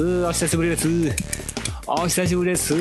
[0.00, 0.88] お久しぶりです。
[1.84, 2.72] お久しぶりです。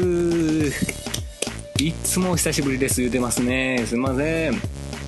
[1.80, 3.84] いつもお久しぶりです言うてますね。
[3.88, 4.62] すいません。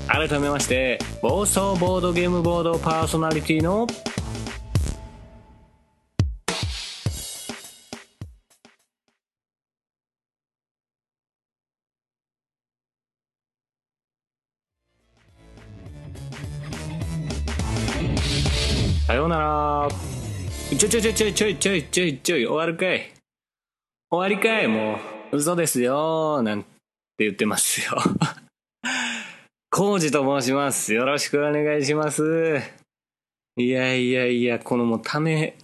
[0.08, 23.14] 改めまして暴走ボードゲームボードパーソナリティのょいちょいちょいちょいちょいちょいちょい終わるかい。
[24.11, 25.00] 終わりかいも
[25.31, 26.41] う嘘ですよ。
[26.41, 26.67] なんて
[27.19, 27.97] 言ってますよ。
[29.72, 30.94] コウジと申します。
[30.94, 32.59] よろしくお願いします。
[33.56, 35.56] いやいやいやこのもうため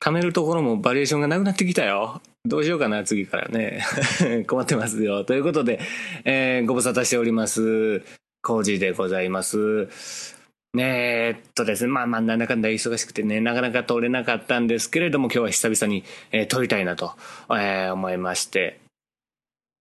[0.00, 2.20] 貯めるところもバリエーションがなくなってきたよ。
[2.44, 3.82] どうしようかな次からね。
[4.46, 5.24] 困ってますよ。
[5.24, 5.80] ということで、
[6.24, 8.02] えー、ご無沙汰しております。
[8.42, 10.37] コウジでございます。
[10.74, 17.12] ねえっとですね、まあまあ、なんだかんだ忙しくてね、なかなか撮れなかったんですけれども、今日は久々に、えー、撮りたいなと、
[17.50, 18.80] えー、思いまして、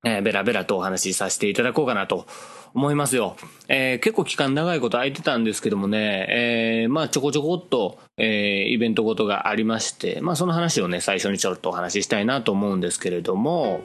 [0.05, 2.25] えー、ベラベラとお話しさせていただこうかなと
[2.73, 3.35] 思いますよ。
[3.67, 13.81] えー、結構期間長いこと空いてたんですけどもね、えー、まあちょこちょこっと、えー、イベントごとがありまして、まあその話をね、最初にちょっとお話ししたいなと思うんですけれども、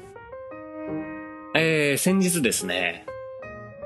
[1.54, 3.06] えー、先日ですね、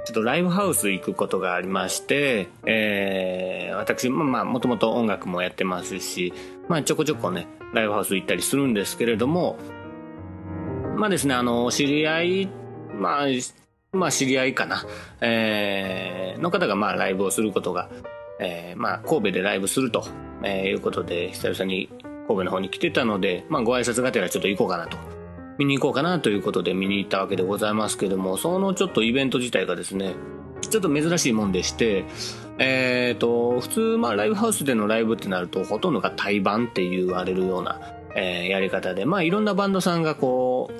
[0.06, 6.32] ちょっとライブハウス行くことがありまして、えー、私、まあ、もともと音楽もやってますし、
[6.68, 9.58] まあ、ちょこちょこね、ライブハウス行ったりするんですけれども、
[10.96, 12.48] まあですね、あの、知り合い、
[12.94, 13.26] まあ、
[13.90, 14.86] まあ、知り合いかな、
[15.20, 17.90] えー、の方が、まあ、ライブをすることが、
[18.38, 20.06] えー、まあ、神戸でライブすると、
[20.44, 21.90] えー、いうことで、久々に
[22.28, 25.15] 神戸の方に来てたので、まあ、ご挨拶がてらちょっと行こうかなと。
[25.58, 30.14] 見に行こうかなということで見に行ったわけでございますけども、そのちょっとイベント自体がですね、
[30.60, 32.04] ちょっと珍しいもんでして、
[32.58, 37.80] えっ、ー、と、普通、まあ、ライブハウスでのライブってなると、ほとんどが対バンって言われるような、
[38.14, 40.70] えー、やり方で、まあ、いろんなバンドさんがこ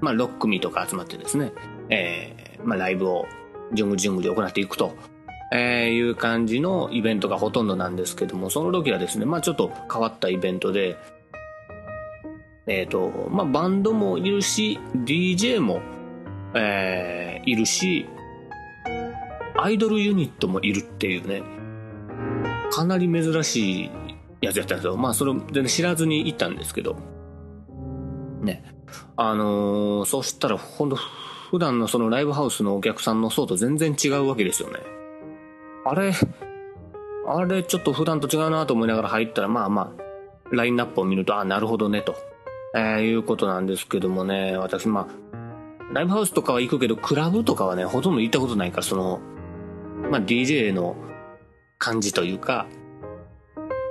[0.00, 1.52] う、まあ、6組とか集まってですね、
[1.90, 3.26] えー、まあ、ライブを
[3.72, 4.94] 順繰り順繰り行っていくと、
[5.52, 10.96] えー、いう感じのイベントがほとんどなんですけども、その時はですね、まあ、ちょっと変わったイベントで、
[12.68, 15.80] えっ、ー、と、まあ、バンドもいるし、DJ も、
[16.54, 18.06] えー、いるし、
[19.56, 21.42] アイドルユニットもいるっていうね、
[22.70, 23.90] かなり珍しい
[24.42, 24.96] やつやったんですよ。
[24.96, 26.96] まあ、それ全然知らずに行ったんですけど、
[28.42, 28.62] ね。
[29.16, 30.96] あのー、そしたら、ほんと、
[31.50, 34.80] 普段のそのライブハウスのお客さんの層と全然違うわけですよね。
[35.86, 36.12] あれ、
[37.26, 42.14] あれちょっと普段と違うなと思いながら入ったら、まあまあ、ラインナップを見ると、あ、なるほどね、と。
[42.74, 49.20] えー、いうことなんですけどもね、私、まあ、ライブハウスとかは行くけど、クラブとかはね、ほとんど行ったことないから、その、
[50.10, 50.96] まあ、DJ の
[51.78, 52.66] 感じというか、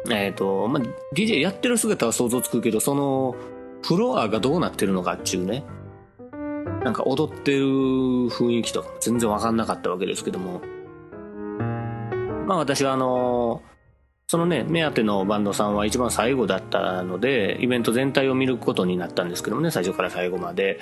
[0.09, 0.83] えっ、ー、と、まあ、
[1.15, 3.35] DJ やってる姿は想像つくけど、その、
[3.83, 5.63] フロアがどうなってるのかっていうね、
[6.83, 10.61] なんか踊ってる雰囲気とか全然わかんなかったわけですけども、
[12.47, 13.36] まあ私はあのー
[14.29, 20.81] そのね、目当てのバンドさんは一番最後だったので、イベント全体を見ることになったんですけどもね、最初から最後まで。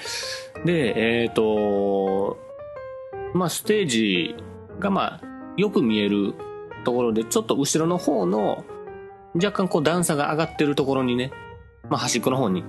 [0.66, 2.40] で、えっ、ー、と、
[3.36, 4.36] まあ、ステージ
[4.80, 5.22] がまあ、
[5.58, 6.34] よく見える
[6.86, 8.66] ところで、ちょっと後ろの方の、
[9.36, 11.32] 若干こう段差が上がってるところにね、
[11.88, 12.64] まあ、端っこの方に、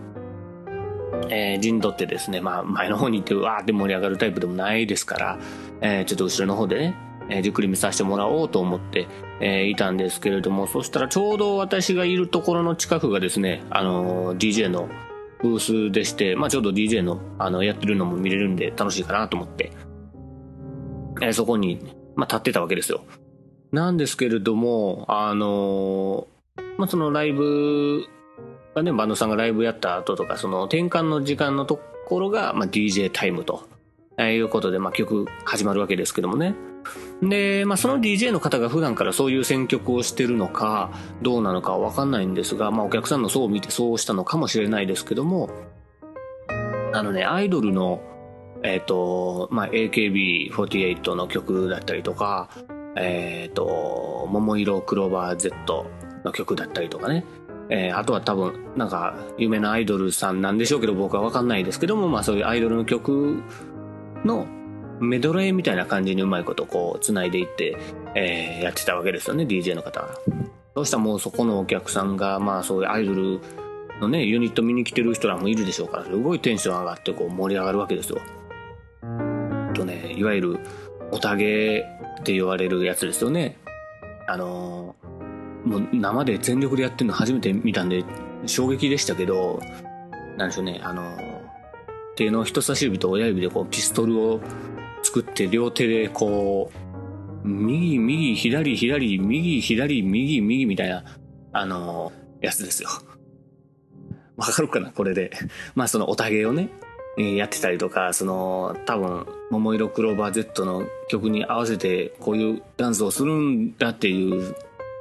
[1.31, 5.39] えー、陣取ってですね、まあ、前の方に行ってわーって盛り上がるタイプでもないですから、
[5.81, 9.09] えー、ちょっと後ろの方でね、えー、じっくり見させてもらおうと思って、
[9.41, 14.89] えー、いたんですけれども、そしたらちょうど私がいるところの近くがですね、あのー、DJ の
[15.43, 19.73] ブースでして、まあちょうど DJ の、あの、やってるのも見れるんで楽しいかなと思って、
[21.21, 21.81] えー、そこに、
[22.15, 23.05] まあ立ってたわけですよ。
[23.73, 26.29] なんですけれども、あの
[26.79, 28.07] まあそのライブ
[28.75, 33.69] がね、バンドさんがライブやった後とか、その転換の時間のところが、まあ DJ タイムと、
[34.19, 36.55] えいうことで、まあ曲始まるわけですけどもね。
[37.23, 40.91] で、まあ、その DJ の方が普段からそういう選曲をしてるのか、
[41.23, 45.51] どうなのかわかんないんですが、まあ、お客さんの層を見てそうしたのかもしれないですけども、
[46.93, 48.01] あのね、アイドルの、
[48.63, 52.49] えっ、と、まあ、AKB48 の曲だったりとか、
[52.97, 55.87] えっ、と、桃色クローバー Z
[56.25, 57.25] の曲だったりとかね。
[57.69, 63.43] えー、あとは多分、なんか、有名なアイドルさんなんでしょうけど、僕はわかんないですけども、まあそういうアイドルの曲
[64.25, 64.47] の
[65.01, 67.77] メドレーみたいな感じにうまいことこう、繋いでいって、
[68.15, 70.19] えー、やってたわけですよね、DJ の方が。
[70.75, 73.41] そうしたらもうそこのお客さんが、まあそういうアイドル
[74.01, 78.21] のね、ユニット見に来てる人らもいるでしょうから、すごいテンション上がってこう盛り上がるわけですよ。
[79.75, 80.59] とね、いわゆる、
[81.13, 81.87] おたげ
[82.21, 83.57] って言われるやつですよね。
[84.27, 88.05] あのー、もう生で全力でやってるの初めて見たんで、
[88.47, 89.61] 衝撃でしたけど、
[90.37, 91.47] なんでしょうね、あのー、
[92.17, 94.41] 手の人差し指と親指でこうピストルを
[95.03, 96.87] 作って両手でこう、
[97.47, 101.05] 右、右、左、左、右、左、右、右みたいな、
[101.53, 102.89] あのー、やつですよ。
[104.37, 105.31] わかるかなこれで。
[105.75, 106.71] まあそのおたげをね、
[107.19, 114.55] えー、やってたりとか、その、多分、桃色クローバー Z の曲に合わせてこういうダンスをするんだっていう、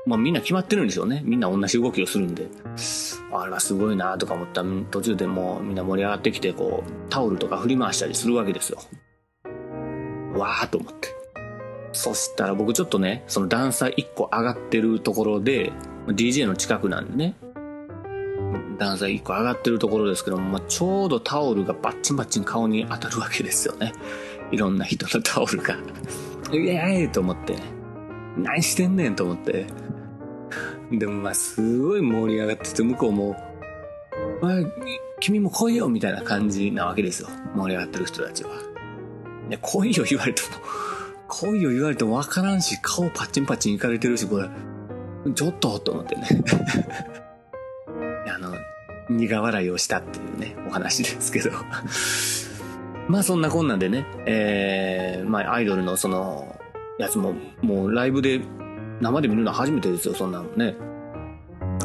[0.06, 1.24] まあみんな決まってるんでしょうね。
[1.26, 2.48] みんな同じ動きをするんで。
[3.34, 8.80] あれはすごいなとか思ったら途中でもうみんな盛り上がってきて、こう、タオルとか振り回したりするわけですよ。
[10.38, 11.16] わーと思って。
[11.92, 15.72] そしたら僕ちょっとね、その段差1個上がってるところで、
[16.08, 17.36] DJ の近くなんでね、
[18.78, 23.94] 段差1個上がってるところですけども、まあ、ちょうどタオルがバッチンバッチン顔に当たるわけですよね。
[24.52, 25.76] いろんな人のタオルが。
[26.54, 27.56] イエーイと思って、
[28.38, 29.66] 何してんねんと思って。
[30.92, 33.36] でもまあすごい盛り上がってて、向こうも、
[35.20, 37.30] 君も来いよみたいな感じなわけですよ。
[37.56, 38.75] 盛り上がってる人たちは。
[39.50, 40.48] ね、来いよ言われても、
[41.28, 44.50] 来いよ言われても分からんし、顔パチンパチンいかれてるし、これ、
[45.34, 46.28] ちょっとと思ってね。
[48.34, 48.54] あの、
[49.10, 51.52] 苦笑いをしたっていうね、お話ですけど。
[53.08, 56.60] まあそんなこんなんでね、えー、まあアイドルのその、
[56.98, 58.42] やつも、もうライブで、
[59.02, 60.76] 生で見るのは初めてですよ、そんなのね。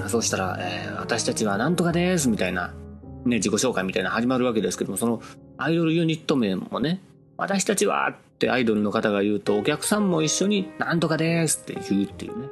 [0.07, 2.75] そうしたら、えー、私たちはなんとかです、みたいな、
[3.25, 5.21] ね、自己紹介みたいな始まるわけですけども、その
[5.59, 7.01] アイドルユニット名もね、
[7.41, 12.49] 私たちはってアイドルの方が言うと、お客さんも一緒になんとかですって言うっていうね。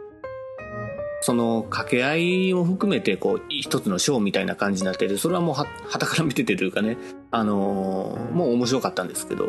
[1.20, 5.66] その掛け合いも含めてこう一つのショーみたいな感じになっててそれはもうは
[5.98, 6.96] たから見ててというかね
[7.32, 9.48] あのー、もう面白かったんですけど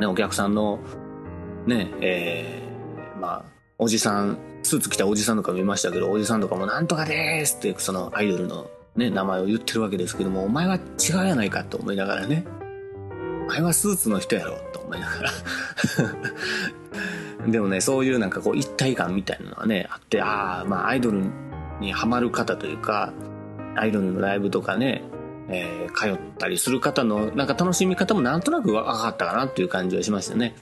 [0.00, 0.78] ねお客さんの
[1.66, 12.46] ねえー、まあおじさんスーツ着たおじさんとか見ましたけどおじさんとかも「なんとかです」ってそのアイドルのね名前を言ってるわけですけどもお前は違うやないかと思いながらね
[13.44, 15.30] お前はスーツの人やろと思いながら
[17.46, 21.22] でもね、そういうなんかこう一体感みたいなのがね、あって、ああ、まあアイドル
[21.78, 23.12] にハマる方というか、
[23.76, 25.04] アイドルのライブとかね、
[25.48, 30.56] えー、通ったりする方のなんか楽しみ方もなんとなく分かったかなっていう感じはしましたね。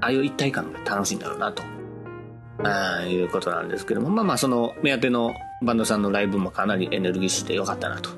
[0.00, 1.62] ああいう一体感が楽しいんだろうなと。
[2.64, 5.32] あいうことなんですけども、まあまあその目当ての
[5.62, 8.10] バンドさんのライブもかなりエネルギッシュで良かったなと、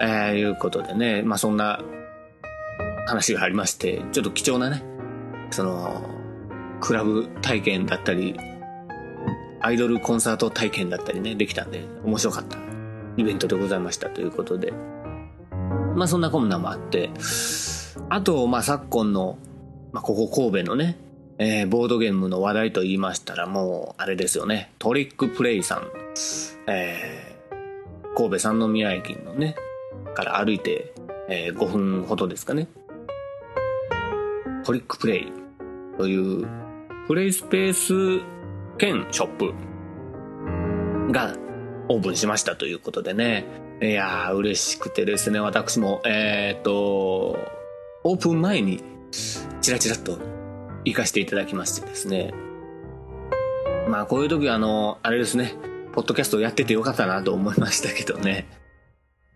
[0.00, 1.80] えー、いうことでね、まあそんな
[3.08, 4.84] 話がありまして、ちょっと貴重なね、
[5.50, 6.02] その
[6.80, 8.38] クラブ体験だったり、
[9.60, 12.58] アイドルコンサート体験だったりね、できたんで、面白かった。
[13.16, 14.10] イベントでございました。
[14.10, 14.72] ということで。
[15.96, 17.10] まあそんなこんなもあって、
[18.10, 19.38] あと、まあ昨今の、
[19.92, 20.98] まあここ神戸のね、
[21.38, 25.88] えー、ボードゲームの話題と言いましたらもう、あれですよね、トリックプレイさん、
[26.66, 29.56] えー、神戸三宮駅のね、
[30.14, 30.92] から歩いて、
[31.28, 32.68] えー、5分ほどですかね。
[34.68, 35.32] トリックプレイ
[35.96, 36.46] という
[37.06, 38.22] プレイスペース
[38.76, 39.54] 兼ショップ
[41.10, 41.34] が
[41.88, 43.46] オープンしましたということでね。
[43.80, 47.38] いやー、嬉しくてですね、私も、えー、っと、
[48.04, 48.84] オープン前に、
[49.62, 50.18] チラチラっと
[50.84, 52.34] 行かせていただきましてですね。
[53.88, 55.54] まあ、こういう時は、あの、あれですね、
[55.94, 58.46] ポッドキャストやっててよかったなと思いましたけどね。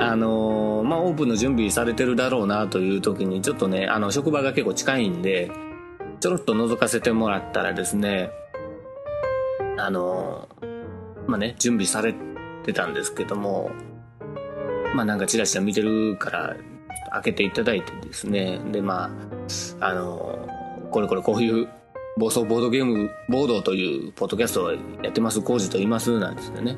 [0.02, 5.50] あのまあ、オープンの準備されてるだろうなという時に、ちょっとね、あの、職場が結構近いんで、
[6.20, 8.30] ちょろっと覗かせてもらったらですね、
[9.78, 10.48] あの、
[11.26, 12.14] まあね、準備され
[12.64, 13.70] てたんですけども、
[14.94, 16.56] まあなんかチラチラ見てるから、
[17.12, 19.10] 開けていただいてですね、でま
[19.80, 20.48] あ、あの、
[20.90, 21.68] これこれこういう
[22.16, 24.78] 暴走ボードゲームボードというポッドキャストをや
[25.08, 26.76] ってます、コージと言います、なんですね。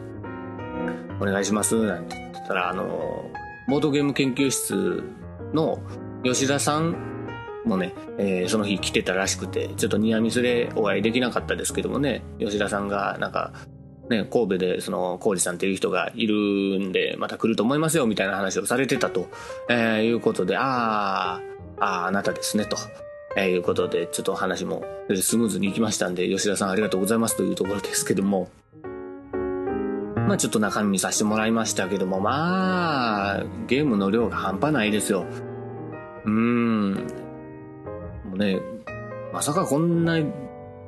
[1.21, 3.31] お願いします、なんてたら、あの、
[3.69, 5.03] ボードゲーム研究室
[5.53, 5.79] の
[6.23, 6.97] 吉田さん
[7.65, 13.53] もね、えー、その日来てたらしくて、ちょっとニアミスでお会いできなかったですけどもね、吉田さんがなんか、
[14.11, 16.35] ね、神戸でその浩二さんっていう人がいる
[16.79, 19.29] んでまた来ると思いますよみたいな話をされてたと、
[19.71, 21.41] えー、いうことであ
[21.79, 22.77] ああなたですねと、
[23.37, 24.85] えー、いうことでちょっと話も
[25.23, 28.49] スムーズにいきましたんで吉田さんありがとうございますというところですけども。
[30.27, 35.27] まあちょっと中身見させてもらいましたけどもまあゲームの量が半端ないですよ
[36.25, 38.61] うーんもうね
[39.33, 40.19] まさかこんな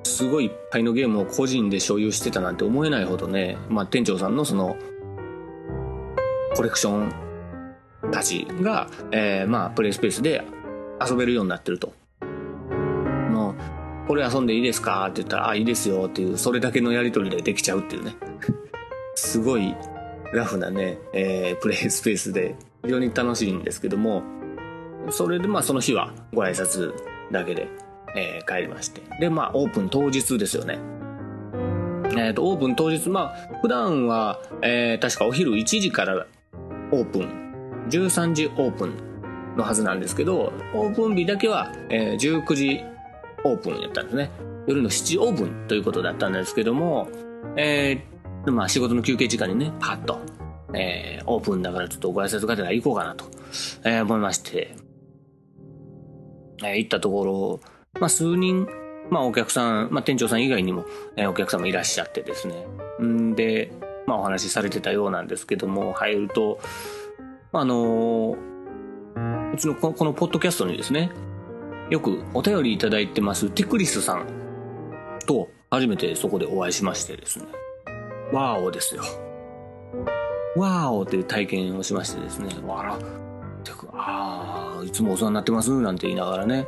[0.04, 4.76] すごいいっぱいのゲームを個人で所有してたなんて思えないほどね、まあ、店長さんのその
[6.54, 7.12] コレクション
[8.12, 10.44] たちが、えー、まあプレイスペースで
[11.06, 11.92] 遊べるようになってると。
[13.30, 13.54] もう
[14.08, 15.04] これ遊んでいいですか？
[15.06, 18.14] って言ったら、あ、いいですよっていう、それだけのやり取りでできちゃうっていうね。
[19.16, 19.74] すごい
[20.32, 22.54] ラフなね、えー、プレイスペースで
[22.84, 24.22] 非常に楽しいんですけども、
[25.10, 26.92] それでまあその日はご挨拶
[27.32, 27.68] だけで
[28.16, 29.02] えー、帰りまして。
[29.20, 30.78] で、まあ、オープン当日ですよね。
[32.16, 36.26] えっ、ー、と、オープン当日、まあ、普段は、えー、確かお昼1時から
[36.90, 38.94] オープン、13時オープン
[39.56, 42.80] のはずなんですけど、オープン日だけは、えー、19時
[43.44, 44.30] オープンやったんですね。
[44.66, 47.08] 夜の7時オープンということだったんですけども、
[47.56, 48.15] えー、
[48.50, 50.20] まあ仕事の休憩時間にね、パッと、
[50.74, 53.26] えー、オープンだからちょっとご挨拶がてら行こうかなと、
[53.84, 54.76] えー、思いまして、
[56.62, 57.60] えー、行ったところ、
[58.00, 58.68] まあ、数人、
[59.10, 60.84] まあ、お客さん、まあ、店長さん以外にも、
[61.16, 62.66] えー、お客様いらっしゃってですね。
[63.02, 63.72] んで、
[64.06, 66.60] まあ、お話しされてたようなんですけども、入ると、
[67.52, 71.10] あのー、うちのこのポッドキャストにですね、
[71.90, 74.26] よくお便りいただいてますティクリスさん
[75.26, 77.46] と初めてそこでお会いしましてですね。
[78.32, 79.02] ワーオですよ。
[80.56, 82.98] ワーオという体験をしましてですね、わら、
[83.92, 85.70] ああ、いつもお世話になってます？
[85.80, 86.66] なんて言いながらね、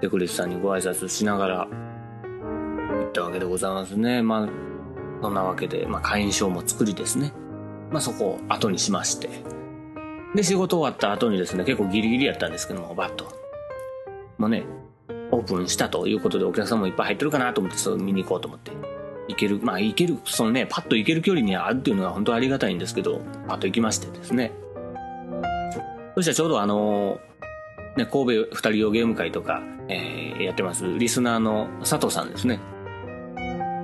[0.00, 1.68] デクリスさんにご挨拶しながら行
[3.08, 4.22] ったわけでございますね。
[4.22, 4.48] まあ、
[5.22, 7.32] そんなわけで、まあ、会員証も作りですね。
[7.90, 9.28] まあ、そこを後にしまして。
[10.34, 13.26] で、仕事終わった後にですね、結構ギリギリやったんですけども、バッと。
[14.38, 14.64] もうね、
[15.30, 18.72] オープンしたということでお客さんもいっぱい入ってるかなと思って、それ見に行こうと思って。
[19.28, 24.52] 行ける、まあ行ける、そのね、パッと行ける距離にあるっていうのは本当ありがたいんですけど、パッと行きましてですね。
[26.14, 27.20] そしたらちょうどあの
[27.96, 32.60] ね、神戸二人用ゲーム会とか、えー、やってます、リスナーの佐藤さんですね。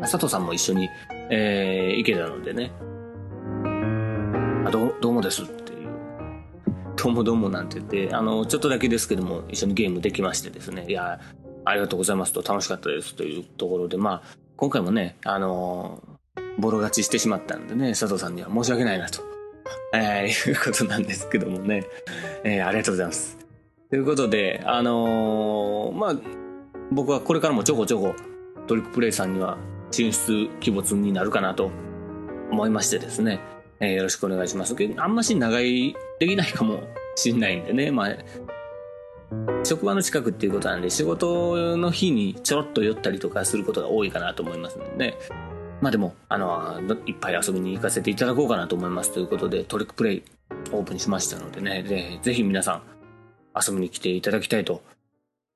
[0.00, 0.88] 佐藤さんも一緒に、
[1.30, 2.72] えー、行けたのでね。
[4.66, 5.88] あ、ど、どうもですっていう。
[6.96, 10.86] どうもどうもなんて言って、あの、ちょっとだけですけども、一緒にゲームできましてですね。
[10.88, 11.20] いや、
[11.64, 16.02] ありがとうございますと楽しかったですというところで、まあ、今回もね、あの
[16.58, 19.22] ボロ勝ちしてしまったんでね、佐藤さんには申し訳ないなと、
[19.94, 21.86] えー、いうことなんですけどもね、
[22.44, 23.38] えー、ありがとうございます。
[23.88, 26.16] ということで、あのー、まあ、
[26.92, 28.14] 僕はこれからもちょこちょこ
[28.66, 29.56] トリックプレイさんには
[29.92, 31.70] 進出鬼没になるかなと
[32.50, 33.40] 思いましてですね、
[33.80, 34.76] えー、よろしくお願いします。
[34.98, 36.82] あんまし長居できないかも
[37.14, 38.16] しんないんでね、まあ、
[39.64, 45.16] 職場の近くっていうことなんで、仕事の日にちょろっと寄ったりとかすることが多いかなと思いますので、
[45.80, 50.22] まあでも、あの、いっぱい遊びに行かせていただこうかなと思いますということで、トリックプレイ
[50.72, 52.82] オープンしましたのでね、でぜひ皆さん、
[53.58, 54.82] 遊びに来ていただきたいと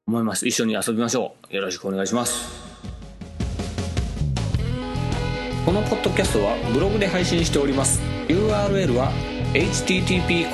[0.06, 0.46] 思います。
[0.46, 1.54] 一緒に遊びましょう。
[1.54, 2.64] よろしくお願いします。
[5.64, 8.00] このポッドキャストはブログで配信しております。
[8.28, 9.10] URL は
[9.54, 10.50] http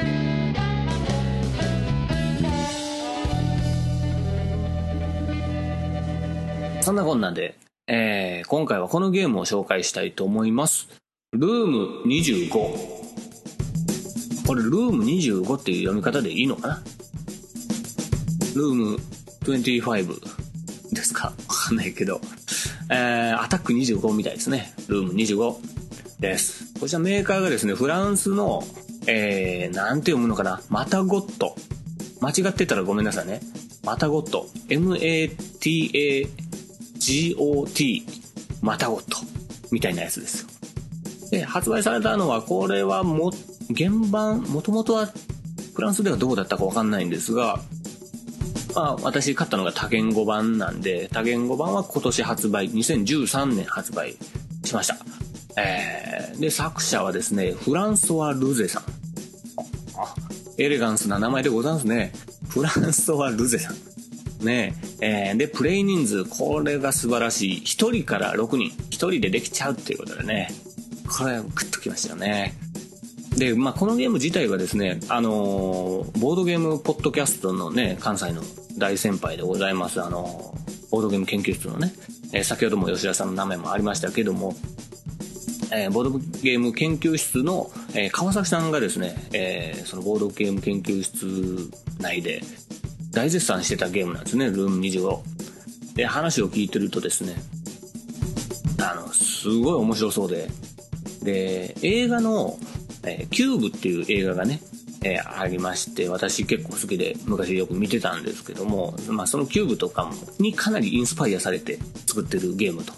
[6.80, 7.54] そんなこんなんで、
[7.86, 10.88] えー、今回はこのゲームを紹介したいと思います。
[11.32, 13.01] ルーム25。
[14.46, 16.82] これ、ルーム25っていう読み方でいいのかな？
[18.54, 18.98] ルーム
[19.42, 20.20] 25
[20.92, 21.28] ですか？
[21.28, 22.20] わかんないけど。
[22.90, 24.74] えー、アタック25みたいですね。
[24.88, 26.74] ルーム25です。
[26.78, 28.62] こちらメーカーがですね、フランスの、
[29.06, 30.60] えー、なんて読むのかな？
[30.68, 31.56] マタゴット。
[32.20, 33.40] 間違ってたらごめんなさいね。
[33.84, 34.48] マタゴット。
[34.68, 36.28] M-A-T-A
[36.98, 38.02] GOT
[38.60, 39.16] またごと
[39.72, 40.48] みたいなやつですよ。
[41.30, 43.32] で、発売されたのは、これはもっ、
[43.74, 45.08] 原版、もともとは
[45.74, 47.60] フランスではどうだったかわかんないんですが、
[48.74, 54.16] まあ、私買ったのが多言語版なんで、多言語版は今年発売、2013年発売
[54.64, 54.96] しました。
[55.60, 58.84] えー、で、作者はですね、フランソワ・ルゼさん。
[60.58, 62.12] エレガンスな名前でございますね。
[62.48, 64.44] フランソワ・ルゼさん。
[64.44, 67.62] ねえー、で、プレイ人数、これが素晴らしい。
[67.62, 70.48] 1人から6人、1人でできちゃうっていうことでね、
[71.08, 72.54] これ、グッときましたよね。
[73.42, 78.40] で、まあ、このゲーム自体はですね、あのー、ボードゲームポッドキャストのね、関西の
[78.78, 81.92] 大先輩でございます、あのー、ボードゲーム研究室のね、
[82.32, 84.54] えー、先ほども吉田さんの名前もありましたけども、
[85.72, 91.68] えー、ボードゲーム研究室の、えー、川崎さんがですね、えー、そのボードゲーム研究室
[91.98, 92.42] 内で
[93.10, 95.18] 大絶賛してたゲームなんですね、ルーム25。
[95.96, 97.34] で、話を聞いてるとですね、
[98.80, 100.48] あの、すごい面白そうで、
[101.24, 102.56] で、映画の、
[103.04, 104.60] えー、キューブっていう映画がね、
[105.04, 112.92] えー、ありまして、私結構好きで昔よく見てたんですけども、まあそのキューブとかもにかなりインスパイアされて作ってるゲームと。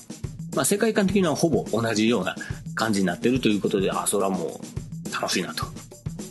[0.54, 2.36] まあ世界観的にはほぼ同じような
[2.74, 4.60] 感じになってるということで、あ、それはも
[5.08, 5.64] う楽しいなと。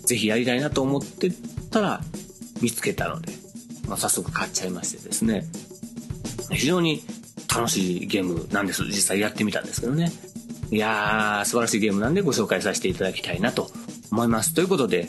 [0.05, 1.31] ぜひやりたいなと思って
[1.71, 2.01] たら
[2.61, 3.33] 見つけたので、
[3.87, 5.45] まあ早速買っちゃいましてですね。
[6.51, 7.03] 非常に
[7.53, 8.83] 楽しいゲームなんです。
[8.85, 10.11] 実際やってみたんですけどね。
[10.73, 13.69] いやー、素晴らしいゲームなんでご紹介させていただきたいなと
[14.11, 14.55] 思います。
[14.55, 15.07] ということで、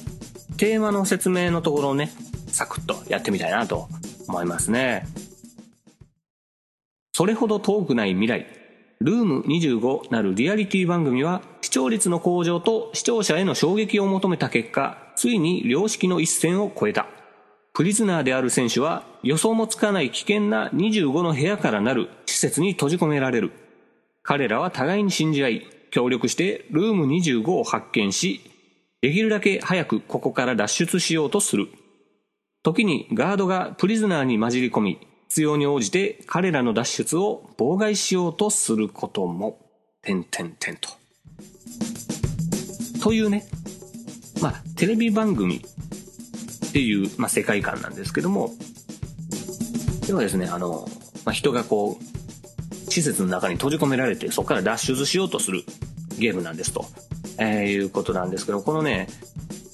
[0.59, 2.13] テーマの説明のところをね、
[2.49, 3.89] サクッとやってみたいなと
[4.29, 5.07] 思いますね。
[7.15, 8.47] それほど遠くない未来、
[9.01, 17.07] ルーム25なるリアリティ番組は視聴率の向上と視聴者への衝撃を求めた結果、ついに良識の一線を越えた。
[17.73, 23.64] プリズナーである選手は予想もつかない危険な25の部屋からなる施設に閉じ込められる。
[24.25, 28.41] 彼らは互いに信じ合い、協力してルーム25を発見し、
[29.03, 31.69] できるだけ早くここから脱出しようとする。
[32.63, 39.61] 時にガードがプリズナーに混じり込み、必要に応じて彼らの脱出を妨害しようとすることも、
[40.01, 40.89] てんてんてんと。
[43.03, 43.45] というね、
[44.41, 48.55] まあ、テレビ番組っていう、まあ、世界観なんですけども、
[50.07, 50.89] ではですね、あの、
[51.27, 52.14] まあ、人がこう、
[52.95, 55.65] 施設の中に閉じ込められてそこから脱出しようとする
[56.19, 56.87] ゲームなんですと、
[57.39, 59.09] えー、いうことなんですけどこのね、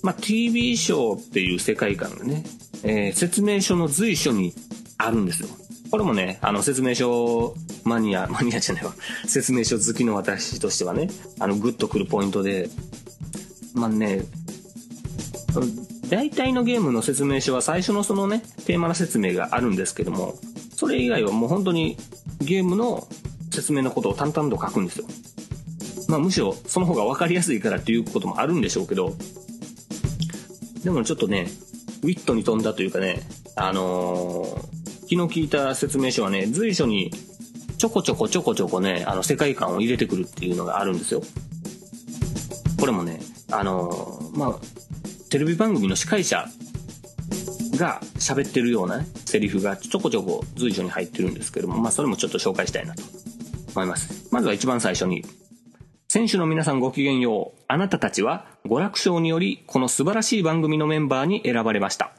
[0.03, 2.45] まあ、TV ショーっていう世界観がね、
[2.83, 4.55] えー、説明書の随所に
[4.97, 5.49] あるんですよ。
[5.91, 7.55] これもねあの説明書
[7.85, 8.95] マニア マニアじゃないわ。
[9.27, 12.71] 説明書好きの私としてはねあのグッとくるポイントで
[13.75, 14.25] まあね
[16.09, 20.39] 大体のゲームの説明書は最初のそのねテーマの説明があるんですけども
[20.75, 21.97] それ以外はもう本当に
[22.41, 23.07] ゲームの
[23.51, 25.07] 説明のことを淡々と書くんですよ。
[26.09, 29.15] まあむしろその方が分かりやすいからっていうこともあるんでしょうけど、
[30.83, 31.47] でもちょっとね、
[32.03, 33.23] ウィットに富んだというかね、
[33.55, 34.61] あのー、
[35.03, 37.13] 昨日聞いた説明書はね、随所に
[37.79, 41.23] ちょこちょこちょこちょこね、あの世界観を入れてくるっていうのがあるんですよ。
[42.79, 44.55] これもね、あのー、まあ、
[45.29, 46.47] テレビ番組の司会者
[47.81, 53.03] が喋ってるような、ね、セリフがちょこちょこ随所に入ってるんですけども、まあそれもちょっと紹介したいなと
[53.75, 54.29] 思います。
[54.31, 55.25] まずは一番最初に、
[56.09, 57.61] 選手の皆さんごきげんよう。
[57.69, 62.13] あなたたちは娯楽賞によりこの素晴らしい番組のメンバーに選ばれました。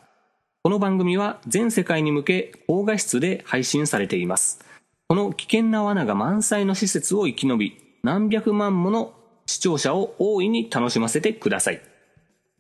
[0.63, 4.60] この番組は全世界に向け高画質で配信されています。
[5.08, 9.13] この危険な罠が満載の施設を生き延び、何百万もの
[9.45, 11.82] 視聴者を大いに楽しませてください。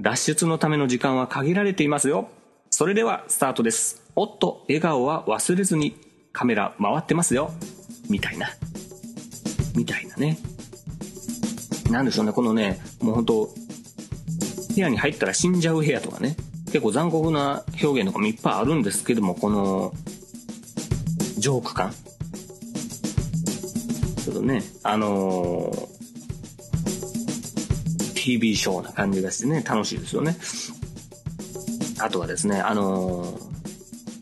[0.01, 2.27] 脱出のための時間は限られていますよ。
[2.73, 4.01] それではスタートです。
[4.15, 5.99] おっと、笑顔は忘れずに
[6.31, 7.51] カメラ回ってますよ。
[8.09, 8.47] みたいな。
[9.75, 10.37] みたいなね。
[11.91, 13.49] なんでしょうね、このね、もうほんと、
[14.73, 19.91] 部屋に入ったら死んじゃう部屋とかね、結構残酷な表現とかもいっぱいあるんですけども、この、
[21.37, 21.91] ジョーク感。
[24.23, 25.87] ちょっとね、あのー、
[28.15, 30.37] TV ショーな感じがしてね、楽しいですよね。
[32.01, 33.25] あとはですね、あの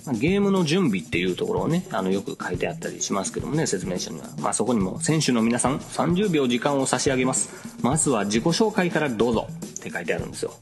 [0.05, 4.27] ー、ゲームの準備っていうところをね、あの、よく書いてあったりしますけどもね、説明書には。
[4.39, 7.49] まあ、そこにも、選手の皆さん、30秒時間を差し上げます。
[7.81, 10.53] まずは自己紹介からどうぞって書いてあるんですよ。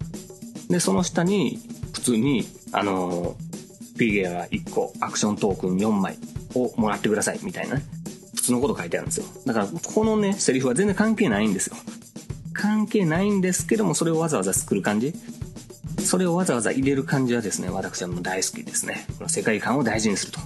[0.70, 1.60] で、その下に、
[1.94, 3.48] 普通に、あのー、
[3.96, 6.18] フィギュア1個、アクショントークン4枚
[6.54, 7.84] をもらってください、みたいなね。
[8.36, 9.26] 普通のこと書いてあるんですよ。
[9.46, 11.76] だから、このね、セリフは全然関係ないんですよ。
[12.54, 15.14] 関係ないんですけども、それをわざわざ作る感じ。
[16.08, 19.06] それをわざわざ入れる感じはですね、私はもう大好きですね。
[19.18, 20.40] この世界観を大事にすると。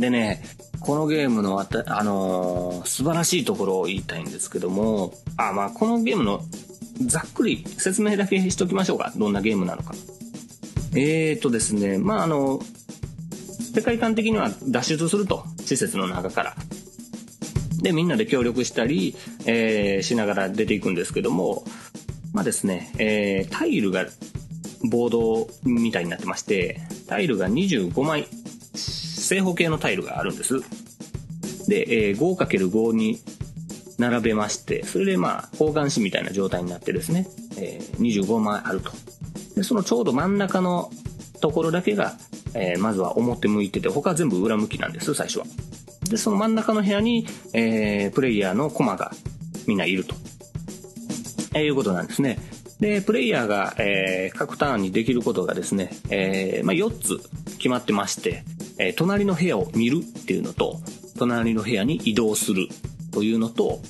[0.00, 0.42] でね、
[0.80, 6.40] このゲームのあた、あのー、素晴らしいところを言いたいんですけども、あ、まあこのゲームの
[7.02, 9.12] ざっくり説明だけしときましょうか。
[9.16, 9.94] どんなゲームなのか。
[10.94, 12.60] えーとですね、まああの、
[13.74, 15.44] 世界観的には脱出すると。
[15.66, 16.56] 施設の中から。
[17.82, 21.64] で、みんなで協力したり、えー、しながら出ていくんですけども、
[22.36, 24.04] まあですね、えー、タイルが
[24.90, 28.28] ボードみたいになってまして、タイルが25枚
[28.74, 30.60] 正方形のタイルがあるんです。
[31.66, 33.22] で、えー、5×5 に
[33.96, 38.92] 並べましてそれでまあ交換紙みたいな状態になってですね、えー、25枚あると。
[39.54, 40.90] でそのちょうど真ん中の
[41.40, 42.18] ところだけが、
[42.52, 45.46] えー、まずは表向いてて他は全部裏向きなんです最初は。
[46.10, 49.10] でその真ん中の部屋に、えー、プレイヤーのコマが
[49.66, 50.14] みんないると、
[51.56, 52.38] えー、いうことなんですね
[52.80, 57.18] でプレイヤーが、えー、各ターンにできることがですね、えーまあ、4つ
[57.56, 58.44] 決まってまして、
[58.78, 60.80] えー、隣の部屋を見るっていうのと
[61.16, 62.68] 隣の部屋に移動する
[63.12, 63.80] というのと、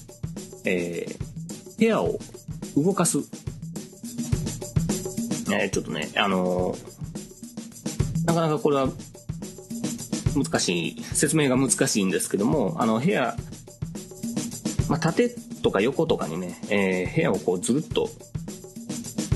[0.65, 2.19] えー、部屋を
[2.77, 3.19] 動かす。
[5.49, 8.89] えー、ちょっとね、あのー、なかなかこれは
[10.37, 13.37] 難しい、説明が難しいんですけども、あの、部屋、
[14.89, 18.09] まあ、縦とか横とかにね、えー、部屋をこうずるっと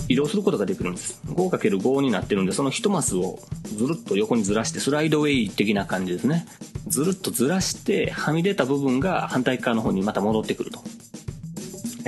[0.09, 1.20] 移動することができるんです。
[1.26, 6.46] 5×5 になってるんで、その1マスをずるっと横にずらして、スライドウェイ的な感じですね。
[6.88, 10.80] ずるっとずらして、はみ出た部分が反対側の方にまた戻ってくると。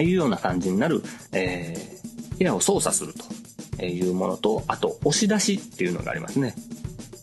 [0.00, 3.12] いうような感じになる、えー、部屋を操作する
[3.78, 6.54] というものと、あと、押し出しっていうのがありますね。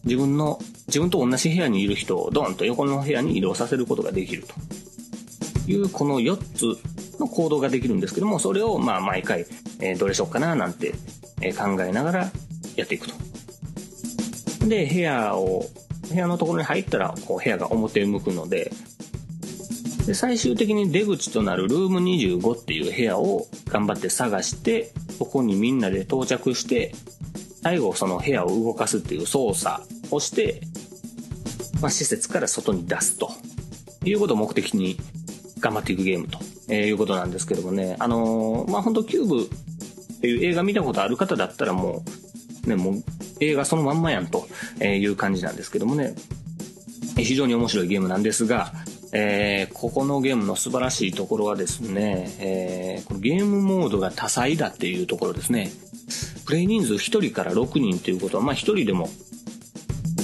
[0.06, 4.56] 自分の、自分と同じ部屋にいる人をドンと横の部屋に移動させることができると
[5.70, 9.46] いう、この4つの行動ができるんですけども、それをまあ毎回、
[9.80, 10.94] え、どれしよっかななんて、
[11.58, 12.32] 考えながら
[12.76, 13.16] やっていくと。
[14.68, 15.66] で、部屋を、
[16.10, 18.72] 部屋のところに入ったら、こう部屋が表向くので、
[20.08, 26.94] で最終的に出口となるルーム25っていう部屋を頑張って探して、そこにみんなで到着して、
[27.62, 30.62] 最後その部屋を動かすっていう操作をして、
[31.80, 33.32] まあ、施設から外に出すと
[34.04, 34.98] いうことを目的に
[35.60, 42.04] 頑張っていくゲームと、えー、いうことなんですけどもね、あのー、まあ、本当キューブっていう映画見たことある方だったらも
[42.66, 43.04] う、ね、もう
[43.40, 44.48] 映画そのまんまやんと
[44.84, 46.16] いう感じなんですけどもね、
[47.18, 48.74] 非常に面白いゲームなんですが、
[49.12, 55.72] えー、ここのゲームの素晴らしいところはですね、えー、このゲームモードが多彩だっていうところですね。
[56.46, 59.10] プレイ人数1人から6人ということは、まあ1人でも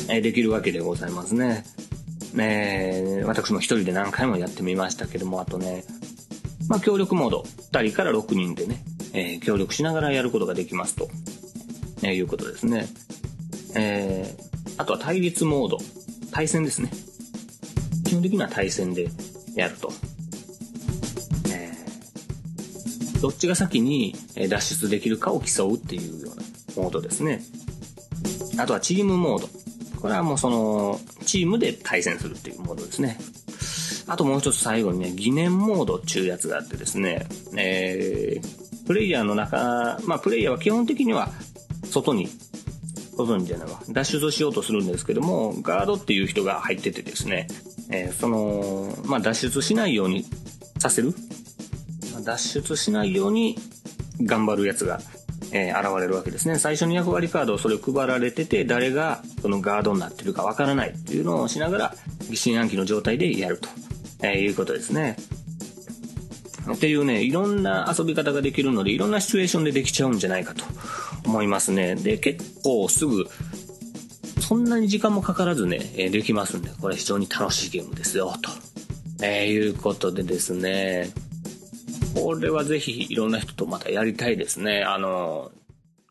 [0.10, 1.64] えできるわけでございますね。
[2.38, 5.84] えー、私も1人で何回もやってみましたけども、あとね、
[6.68, 11.08] まあ協力モード、2人から6人でね、えー、協力しながらやることができますと、
[12.04, 12.88] えー、いうことですね。
[13.76, 15.78] えー、あとは対立モード、
[16.32, 16.90] 対戦ですね。
[18.06, 19.08] 基本的には対戦で
[19.56, 19.92] やると。
[21.50, 24.16] えー、どっちが先に
[24.50, 26.44] 脱出できるかを競うっていうような
[26.76, 27.42] モードですね。
[28.58, 29.55] あとはチームモード。
[30.06, 33.18] これはもうその、チームで対戦するっていうモードですね。
[34.06, 37.26] あともう一つ最後にね、疑念モードっていうやつがあってですね、
[37.58, 41.30] えー、プレイヤーの中、まあプレイヤーは基本的には
[41.86, 42.30] 外に
[43.18, 43.80] ご存知じゃないわ。
[43.90, 47.48] 脱出をしようとするんですけども、ガードっていう人が入っててですね、
[47.90, 50.24] えー、その、まあ、脱出しないように
[50.78, 51.16] させる
[52.24, 53.58] 脱出しないように
[54.22, 55.00] 頑張るやつが、
[55.58, 56.60] えー、現れるわけですね。
[56.60, 61.96] 最初に役割カードをそれを配られてて、誰がそのガードになってるかわからないっていうのをしながら、
[62.30, 63.70] 疑心暗鬼の状態でやると、
[64.22, 65.16] えー、いうことですね。
[66.74, 70.66] っていうね、いろんな遊び方ができるので、いろんなシチュエーションでできちゃうんじゃないかと
[71.26, 71.96] 思いますね。
[71.96, 73.26] で、結構すぐ、
[74.42, 78.52] そんなに時間もかからずね、えできますんで、これ非常に楽しいゲームですよ、と、
[79.24, 81.12] えー、いうことでですね、
[82.16, 84.84] これはぜひいろんな人とまたやりたいですね。
[84.84, 85.52] あの、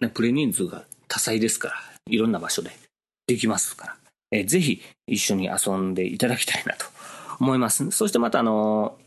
[0.00, 1.74] ね、プレ人数が多彩ですから、
[2.06, 2.70] いろんな場所で
[3.26, 3.96] できますから、
[4.30, 6.86] えー、ぜひ一緒に遊んでいただきたいなと
[7.40, 7.90] 思います。
[7.90, 8.98] そしてまたあの、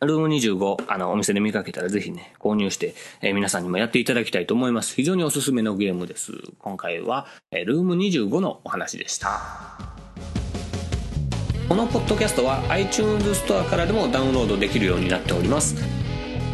[0.00, 4.94] ルーム25、あの、お店で見かけたらぜひね、購入して、えー、皆さんにもやっていただきたいと思います。
[4.94, 6.32] 非常におすすめのゲームです。
[6.58, 9.86] 今回は、えー、ルーム25のお話でした。
[11.68, 16.05] このポッドキャストは iTunes ストアからでもダウンロードできるようになっております。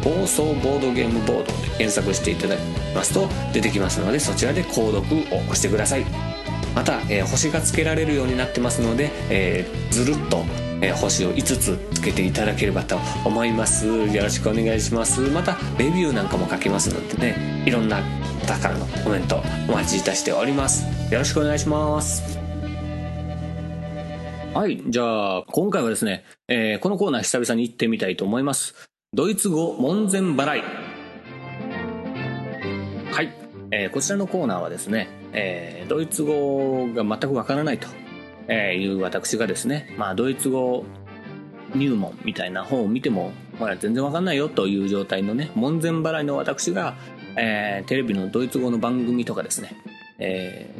[0.03, 2.61] 放送ボードゲームボードで検索していただき
[2.93, 6.05] ますと出てきますので、そちらで購読を押してください。
[6.75, 10.43] また、えー、星がつけられるようになってますので、えー、ずるっと
[10.83, 13.87] えー、星を5つつけていただければと思います。
[13.87, 15.21] よろしくお願いします。
[15.21, 18.01] またレビューなんかも書きますのでねいろんな
[18.45, 20.85] 方からのコメントお待ちいたしております。
[21.09, 22.37] よろしくお願いします。
[24.53, 28.92] はいじゃあ今回はですね、えー、このコーナー久々に行ってみたいと思います。
[29.13, 30.63] ドイツ語門前払い
[33.11, 33.31] はい、
[33.69, 37.87] えー、こちらのコーナーはですね、えー、ドイツ語が全くわからないと
[38.47, 40.83] え、いう私がですね、まあ、ドイツ語
[41.75, 46.95] 入門みたいな本を見ても、まあ、全然わかんないよという状態のね、門前払いの私が、
[47.37, 49.75] えー、テレビのドイツ語の番組とかですね、
[50.17, 50.73] え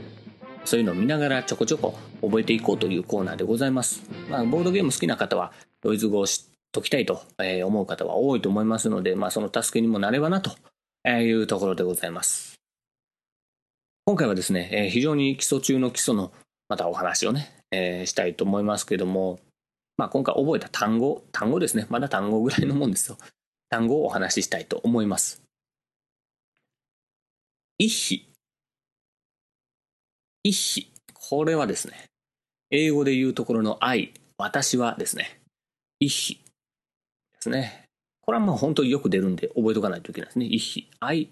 [0.65, 4.01] そういうのを見ながらちょこちょこ覚えていこうというコーナーでございます。
[4.29, 10.51] まあ、ボードゲーム好きな方は、ドイツ語を知っときたいと思う方は多いと思いますので、まあ、その助けにもなればなと
[11.07, 12.55] いうところでございます。
[14.05, 16.33] 今回はですね、非常に基礎中の基礎の
[16.67, 19.39] またお話をね、えー、したいと思いますけども、
[19.97, 21.85] まあ、今回覚えた単語、単語ですね。
[21.89, 23.17] まだ単語ぐらいのもんですよ。
[23.69, 25.43] 単語をお話ししたいと思います。
[27.77, 28.27] 一比。
[30.43, 30.91] 一比。
[31.13, 32.05] これはですね、
[32.71, 35.39] 英語で言うところの I、私はですね、
[35.99, 36.43] 一比
[37.43, 37.83] ですね。
[38.21, 40.45] これはまあ本当によく出るんで覚えておかないといけないですね。
[40.45, 40.89] 一比。
[41.01, 41.29] I、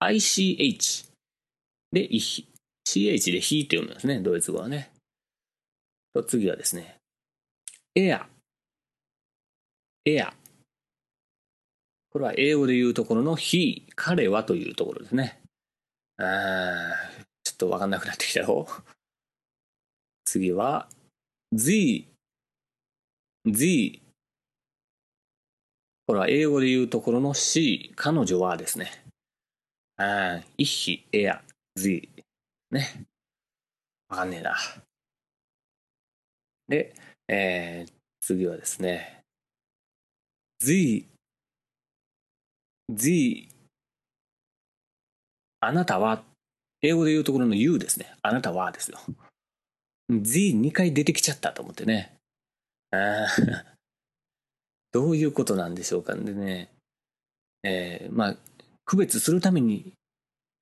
[0.00, 1.06] ICH
[1.92, 2.48] で一比。
[2.86, 4.90] CH で比って読むんですね、ドイツ語はね。
[6.26, 6.96] 次はですね、
[7.94, 8.26] エア。
[10.04, 10.34] エア。
[12.10, 15.40] これは英語で言うところの he、彼はというところですね。
[16.18, 16.92] あ
[17.42, 18.68] ちょっとわかんなくなってきたよ。
[20.24, 20.88] 次は、
[21.52, 22.06] the、
[23.46, 24.03] the。
[26.06, 29.04] これは英語で言うところの she、彼女はですね。
[29.96, 31.40] ああ、ich, er,
[31.78, 32.08] sie。
[32.70, 33.06] ね。
[34.08, 34.54] わかんねえな。
[36.68, 36.94] で、
[37.28, 39.22] えー、次はですね。
[40.60, 41.06] the,
[42.90, 43.48] the
[45.60, 46.22] あなたは、
[46.82, 48.14] 英語で言うところの U ですね。
[48.20, 48.98] あなたはですよ。
[50.10, 52.12] the2 回出てきちゃったと思ってね。
[52.90, 53.73] ああ
[54.94, 56.70] どういうことなんでしょうかでね。
[57.64, 58.36] えー、まあ、
[58.84, 59.92] 区別するために、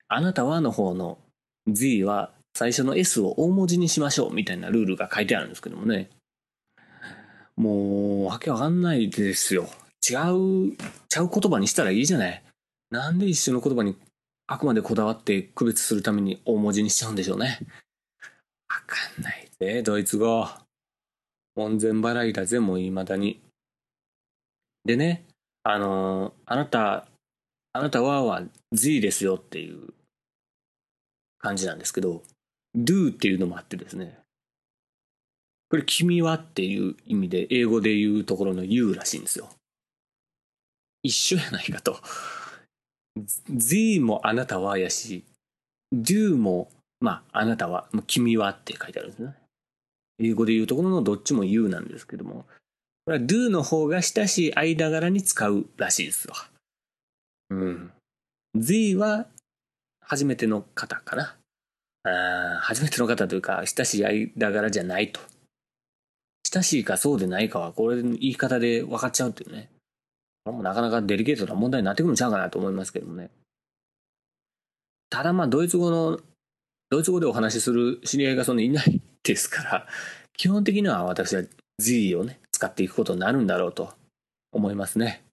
[0.07, 1.19] あなたはの方の
[1.67, 6.09] the は最初の s を大文字にしましょうみたいなルールが書いてあるんですけどもね。
[7.55, 9.69] もう、わけわかんないですよ。
[10.09, 10.15] 違
[10.71, 10.75] う、
[11.09, 12.43] ちゃう言葉にしたらいいじゃない。
[12.89, 13.95] なんで一緒の言葉に
[14.47, 17.59] あくまでこだわって区別するために大文字にしちゃうんでしょうね。
[18.67, 20.47] わかんないぜ、ドイツ語。
[21.55, 23.39] 門前払いだぜ、もう未だに。
[24.85, 25.25] でね、
[25.63, 27.07] あのー、あなた、
[27.71, 28.43] あなたはは
[28.73, 29.93] Z ですよっていう
[31.39, 32.21] 感じなんですけど、
[32.75, 34.19] do っていうのもあってですね。
[35.69, 39.49] これ、君はっていう意味で、英語で言うところの you らしいんですよ。
[41.01, 41.97] 一緒やないかと。
[43.49, 45.23] the もあなたはやし、
[45.93, 46.69] do も、
[46.99, 49.33] まあ、あなたは、君はって書いてあるんですね。
[50.19, 52.45] 英語で言うところのどっちも you なんですけども、
[53.05, 56.35] これは do の方が親しい間柄に使うらしいですわ。
[57.49, 57.91] うん。
[58.55, 59.27] the は
[60.01, 61.35] 初めての方かな。
[62.05, 65.19] あ初めての方というか、親しい間柄じゃないと。
[66.53, 69.69] 親しいかそうでないかは、これ言い方で分かっちゃうっていうね。
[70.45, 73.31] これもなかなかデリケートな問題になってくるんちゃうかなと思いますけどもね。
[75.09, 76.19] ただまあ、ドイツ語の、
[76.89, 79.87] ドイツ語でお話しする知り合いがそんないないですから、
[80.37, 81.43] 基本的には私は
[81.79, 83.89] Z をね、使っていくことになるんだろうと
[84.53, 85.25] 思いますね。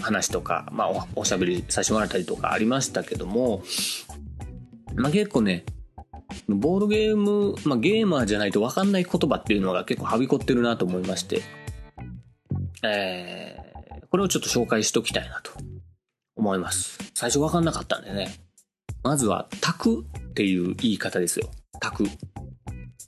[0.00, 3.62] 話とか、まあお、しゃべりさせてもらったりとかありましたけども、
[4.94, 5.64] まあ、結構ね、
[6.48, 11.42] ボードゲーム、まあ、ゲーマーじゃないと分かんない言葉っていうのが結構はびこってるなと思いまして、
[12.86, 15.52] えー、これをちょっと紹介しときたいなと
[16.36, 16.98] 思います。
[17.14, 18.34] 最初分かんなかったんでね。
[19.02, 21.48] まずは、タクっていう言い方ですよ。
[21.80, 22.04] タク。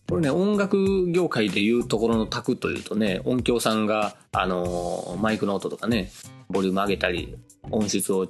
[0.09, 6.11] これね、音楽業界でいうところのタクというとね、音響さんが、あのー、マイクの音とかね、
[6.49, 7.37] ボリューム上げたり、
[7.71, 8.29] 音質を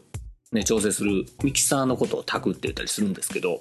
[0.51, 3.61] ね、調整するミキサーのことをタクって言ったりするんですけど、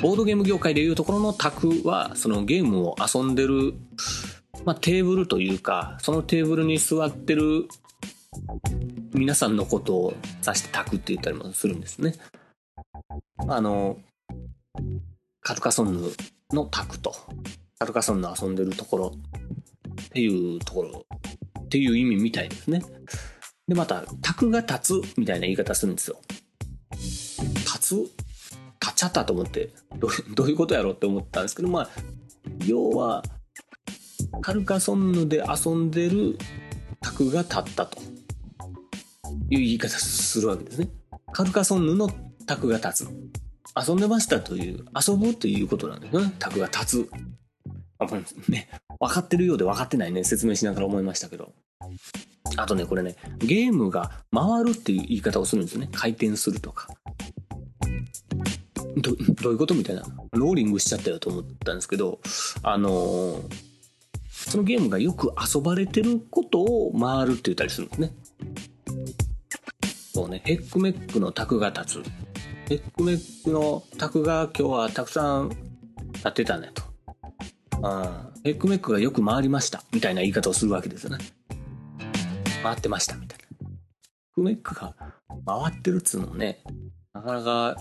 [0.00, 3.74] ボードゲーム業界でいうところのタクは、そのゲームを遊んでる、
[4.64, 7.66] まあ、テーブルというか、そのテーブルに座ってる
[9.12, 10.14] 皆さんのことを
[10.46, 12.14] 指してタクって言ったりもするんですね。
[13.48, 13.98] あの、
[15.40, 16.08] カルカソンヌ
[16.52, 17.14] のタクと、
[17.78, 19.12] カルカソンヌ遊んでるところ
[20.02, 21.06] っていうところ
[21.64, 22.82] っていう意味みたいですね。
[23.66, 26.20] で、また、タクが立つみたいな言い方するんですよ。
[26.92, 27.94] 立つ？
[28.82, 31.88] 立っちゃったと思ってどう、どういうことやろうって思ったんですけど、まあ、
[32.66, 33.22] 要は、
[34.42, 36.38] カルカソンヌで遊んでる
[37.00, 40.88] タクが立ったという言い方するわけですね。
[41.32, 42.08] カルカソンヌの
[42.46, 43.08] タクが立つ。
[43.88, 46.32] 遊んでましたという、遊ぶということなんですね。
[46.38, 47.10] タクが立つ。
[47.98, 48.06] あ、
[48.48, 51.52] ね、分かってるようで分かってないね、説明しながら思いましたけど。
[52.56, 55.88] あとね、これね、ゲームが回るっていう言い方をするんですよね。
[55.92, 56.88] 回転するとか。
[58.96, 60.02] どどういうことみたいな。
[60.32, 62.20] ローリングしちゃったよと思ったんですけど、
[62.62, 63.69] あのー、
[64.48, 68.14] そのゲームがよく遊ばれてることを回るって言ったりするんですね。
[70.12, 72.10] そうね、ヘックメックの卓が立つ。
[72.68, 75.50] ヘックメックの卓が今日はたくさん
[76.14, 76.82] 立ってたねと。
[77.82, 81.24] あヘックメックがよく回りましたみたいな言い方をするわけですよね。
[82.62, 83.68] 回ってましたみたいな。
[83.68, 84.94] ヘックメックが
[85.46, 86.62] 回ってるっつうのね、
[87.14, 87.76] なかなか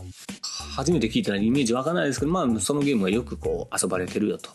[0.75, 4.49] 初めて聞いたらイメージわかんないですけど、まあそのゲームがよくこう遊ばれてるよと、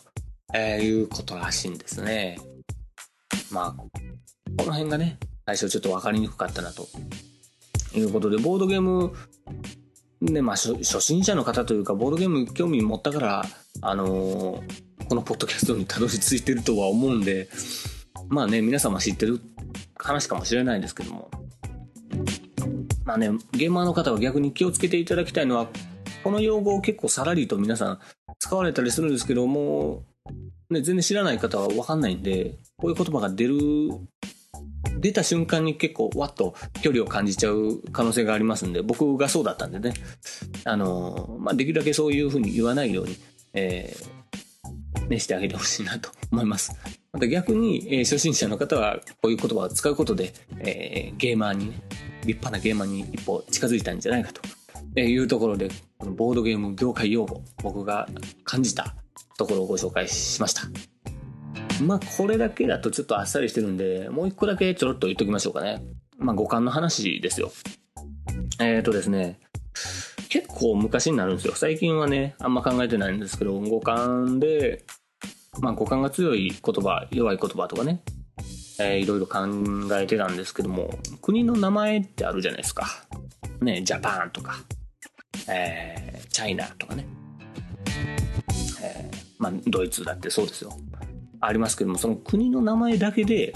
[0.57, 2.37] えー、いうことらしいんですね。
[3.51, 3.83] まあ、
[4.57, 6.87] この辺がね、最初ちょっと分かりにくかったなと
[7.93, 9.11] いうことで、ボードゲーム、
[10.21, 13.45] ね、まあ初心者の方というか、ボードゲーム興味持ったから、
[13.81, 17.49] あのー、このポッドキャストにたどり着いてるとは思うんで、
[18.29, 19.41] まあね、皆様知ってる
[19.97, 21.29] 話かもしれないですけども、
[23.03, 25.67] まあね、ゲーマーの方は逆に気をつけていただきたいのは、
[26.23, 27.99] この用語を結構さらりと皆さん
[28.39, 30.05] 使われたりするんですけども、
[30.69, 33.57] ね、全然知らない方は分かんないんで、こういう言葉が出る
[34.99, 39.93] 出た瞬間に結構わっと距離を感じちゃう可能性がありますんで、僕がそうだったんでね、
[40.63, 43.17] あの、まあ、できるだけそういうふうに言わないように、
[43.53, 46.75] えー、ね、してあげてほしいなと思います。
[47.11, 51.81] また逆に、えー、初心者の方はこういう言葉を使うことで、えー、ゲーマーにね、
[52.25, 58.07] 立派なゲーマーに一歩近づいたんじゃないかというところで、このボードゲーム業界用語、僕が
[58.43, 58.95] 感じた
[59.37, 60.63] ところをご紹介しました。
[61.83, 65.83] まあこれだけだとちょっとあっさりしてるんで、もう一個だけちょろっと言っときましょうかね。
[66.17, 67.51] まあ五感の話ですよ。
[68.59, 69.39] えっ、ー、とですね、
[70.29, 71.53] 結構昔になるんですよ。
[71.55, 74.85] 最近はね、あんま考えてないんですけど、五感で、
[75.59, 78.01] まあ五感が強い言葉、弱い言葉とかね、
[78.79, 79.47] えー、いろいろ考
[79.99, 80.89] えてたんですけども、
[81.21, 82.87] 国の名前ってあるじゃないですか。
[83.61, 84.55] ね、ジャパンとか、
[85.49, 87.05] えー、チャイナとかね。
[89.45, 90.71] まあドイツだってそうですよ。
[91.39, 93.53] ありますけどもその国の名前だけで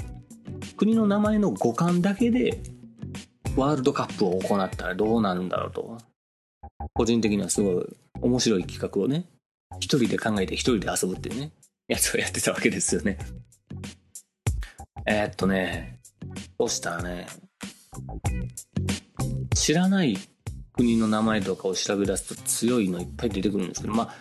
[0.77, 2.61] 国の名前の五感だけで
[3.55, 5.97] ワールドカップを行ったらどうなるんだろうと
[6.93, 7.85] 個人的にはすごい
[8.21, 9.25] 面白い企画をね
[9.79, 11.51] 一人で考えて一人で遊ぶっていうね
[11.87, 13.17] やつをやってたわけですよね
[15.05, 15.99] えー、っとね
[16.59, 17.27] そしたらね
[19.55, 20.17] 知らない
[20.73, 24.15] 国の名前とかを調べ出すと強いのいっぱい出てくるんですけどまあ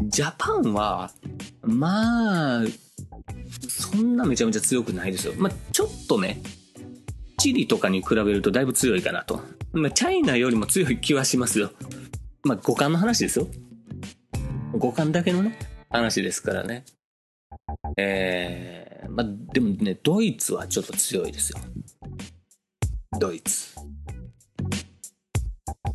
[0.00, 1.10] ジャパンは
[1.62, 2.64] まあ、
[3.68, 5.34] そんなめちゃめちゃ強くないですよ。
[5.36, 6.42] まあ、ちょっとね、
[7.38, 9.42] チリとかに比べるとだいぶ強いかなと。
[9.72, 11.72] まあ、チャイナよりも強い気はしますよ。
[12.44, 13.46] まあ、五感の話ですよ。
[14.72, 15.58] 五感だけのね、
[15.90, 16.84] 話ですからね。
[17.96, 21.58] えー、まあ、でもね、ドイツはちょっと強いですよ。
[23.20, 23.74] ドイツ。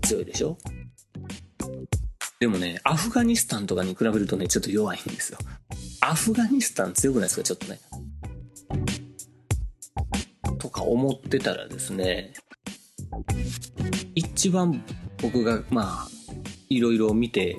[0.03, 0.57] 強いでしょ？
[2.39, 5.39] でもね、アフガニスタンとかに比べるとね、ちょっと弱いんですよ。
[6.01, 7.43] アフガニスタン強くないですか？
[7.43, 7.79] ちょっとね。
[10.59, 12.33] とか思ってたらですね、
[14.13, 14.83] 一番
[15.21, 16.07] 僕が、まあ、
[16.69, 17.57] いろいろ見て、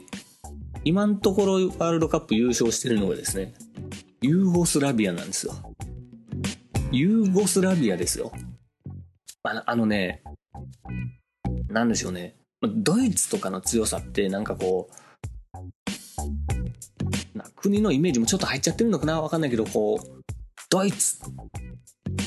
[0.84, 3.54] 今のところワールドカップ優勝してるのがですね、
[4.22, 5.54] ユーゴスラビアなんですよ。
[6.92, 8.32] ユーゴスラビアですよ。
[9.42, 10.22] ああのね、
[11.68, 12.36] なんでしょうね。
[12.62, 14.96] ドイツとかの強さってなんかこう、
[17.56, 19.20] 国のイメージもちょっと入っちゃってるのかな？
[19.20, 20.22] わかんないけど、こう、
[20.70, 21.18] ドイツ、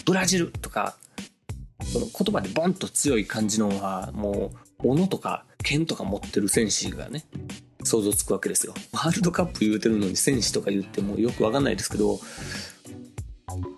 [0.06, 0.96] ブラジルとか、
[1.84, 4.52] その言葉でボンと強い感じのは、も
[4.84, 7.26] う、斧とか剣とか持ってる戦士がね、
[7.84, 8.74] 想像つくわけですよ。
[8.94, 12.20] ワールドカップ言うてるのに戦士とか言ってもよくわかんないですけど、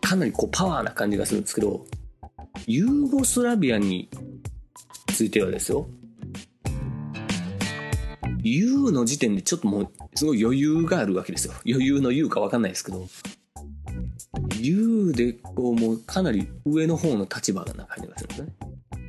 [0.02, 1.86] かなりこうパワーな感じがするんですけど、
[2.68, 4.10] ユーゴスラビアに
[5.14, 5.88] ついてはですよ、
[8.44, 11.54] U の時点でちょっともうすごい余裕があるわけですよ。
[11.66, 13.08] 余裕の U かわかんないですけど。
[14.60, 18.48] U ユーでこうもうかなり上の方の立場な感じがするんですね。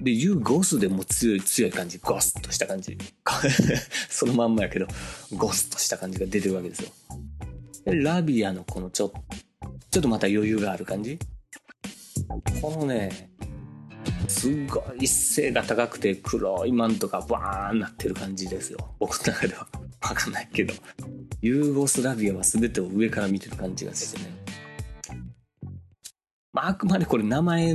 [0.03, 2.99] で、ユーゴスでも強い強い感じ、ゴスとした感じ。
[4.11, 4.87] そのまんまやけど、
[5.33, 6.91] ゴスとした感じが出てるわけですよ。
[7.85, 9.11] でラビアのこのちょっ、
[9.91, 11.19] ちょっとまた余裕がある感じ。
[12.61, 13.31] このね、
[14.29, 18.79] すごい一斉が高くて黒いマントがバーンなってる感じですよ。
[18.99, 19.67] 僕の中では。
[20.03, 20.75] わかんないけど。
[21.41, 24.31] ユーゴスラビアは全てを上から見てる感じがしてね。
[26.53, 27.75] まあ、あくまでこれ名前、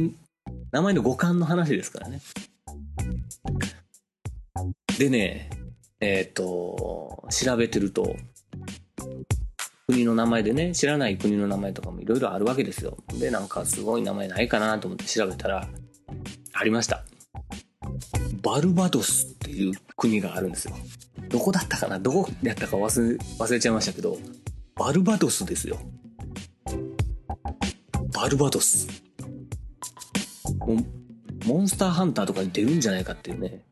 [0.71, 2.21] 名前の五感の話ですからね。
[4.97, 5.49] でね、
[5.99, 8.15] えっ、と、調べてると、
[9.87, 12.97] 国の名前でね、知らない国の名前とかもいろいろあるわけですよ。
[13.17, 15.67] で、なんかすごい名前ないかなと思って調べたら、
[16.59, 17.05] ありました。
[18.41, 20.75] バルバドスっていう国があるんですよ。
[21.29, 21.99] どこだったかな？
[21.99, 24.17] どこやったか忘れ、忘れちゃいましたけど、
[24.75, 25.79] バルバドスですよ。
[28.13, 28.87] バルバドス。
[30.59, 30.85] も
[31.45, 33.63] モンスターハンターとかに出るんじゃないかっていうね。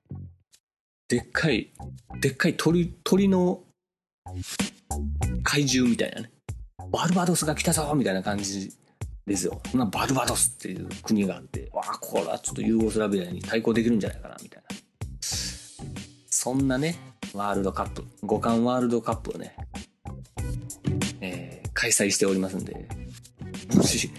[1.10, 1.74] でっかい、
[2.22, 3.64] でっかい鳥、鳥の
[5.44, 6.32] 怪獣みたいなね。
[6.90, 8.72] バルバドスが来たぞみたいな感じ
[9.28, 9.62] ですよ。
[9.70, 14.76] そんなバルバドスっていう国があって、わあ、これはちょっとユーゴスラビアに対抗できるんじゃないかなみたいな。
[15.22, 16.98] そんなね、
[17.34, 19.56] ワールドカップ、五冠ワールドカップをね、
[21.22, 22.88] えー開催しておりますんで、
[23.76, 24.10] もし、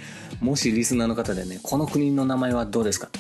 [0.41, 3.19] もしリスナーの方でね、この国の名前はどうですかと。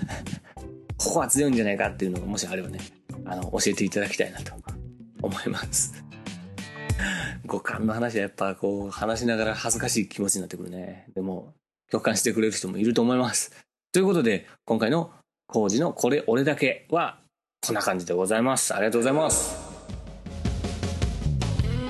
[0.96, 2.78] ここは強いんじゃないかっていうのがもしあればね、
[3.26, 4.54] あの、教えていただきたいなと
[5.20, 6.03] 思います。
[7.46, 11.06] 五感の話はやっぱこう、話しながら恥ずかしい気持ちになってくるね。
[11.14, 11.54] でも、
[11.90, 13.52] 共感してくれる人もいると思います。
[13.92, 15.10] ということで、今回の
[15.46, 17.18] 工事のこれ俺だけは、
[17.66, 18.74] こんな感じでございます。
[18.74, 19.74] ありがとうございます。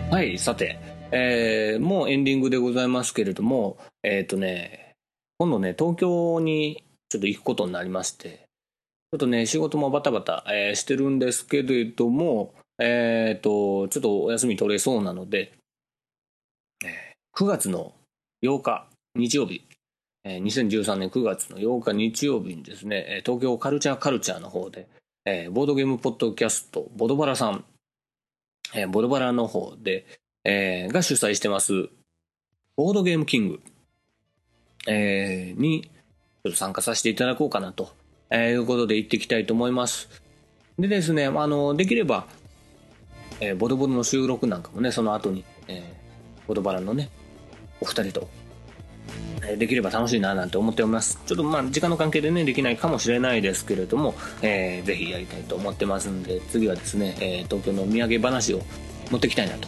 [0.09, 0.79] はいさて
[1.11, 4.95] えーもうエンディングでございますけれども、えっ、とね、
[5.37, 8.29] 今度ね、東京にちょっと行くことになりまして、
[9.11, 15.53] ちょっとね、仕事もバタバタ、えーしてるんですけれども、えっ、と、ちょっとお休み取れそうなので、
[17.35, 17.95] 9月の
[18.43, 19.65] 8日、日曜日、
[20.23, 24.87] えー2013年9月の8日日曜日にですね、東京カルチャーカルチャーの方で、
[25.25, 27.65] えーボードゲームポッドキャスト、ボドバラさん、
[28.75, 30.05] えーボドバラの方で、
[30.43, 31.89] えーが主催してます、
[32.75, 33.61] ボードゲームキング、
[34.85, 37.95] えーに、ちょっと参加させていただこうかなと、
[38.29, 40.07] えーいうことで行ってきたいと思います。
[40.77, 42.27] でですね、あの、できれば、
[43.39, 46.03] えーボドボドの収録なんかもね、その後に、えー
[46.47, 47.09] ボドバラのね、
[47.83, 48.29] お二人と、
[49.45, 51.19] えできれば楽しいななんて思っております。
[51.25, 58.61] ちょっとまあ、時間の関係でね、できないかもしれないですけれども、えーぜひやりたいと思ってますんで、次はですね、えー東京のお土産話を
[59.11, 59.67] 持ってきたいなと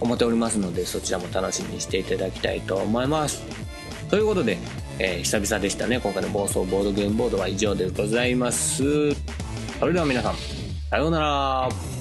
[0.00, 3.42] 思っておりますので、そちらも楽しみにしていただきたいと思います。
[4.10, 4.58] ということで、
[5.00, 9.12] えー久々でしたね、今回の暴走ボードゲームボードは以上でございます。
[9.80, 10.34] それでは皆さん、
[10.88, 11.95] さようなら。